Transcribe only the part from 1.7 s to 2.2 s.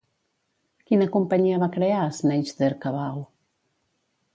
crear